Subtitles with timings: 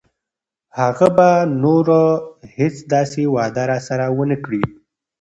[0.79, 1.29] هغه به
[1.63, 2.01] نوره
[2.57, 4.63] هیڅ داسې وعده راسره ونه کړي.